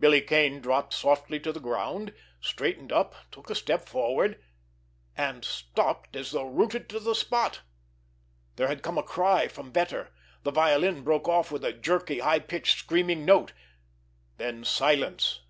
[0.00, 6.32] Billy Kane dropped softly to the ground, straightened up, took a step forward—and stopped as
[6.32, 7.60] though rooted to the spot.
[8.56, 10.08] There had come a cry from Vetter.
[10.42, 13.52] The violin broke off with a jerky, high pitched, screaming note.
[14.36, 15.42] Then silence.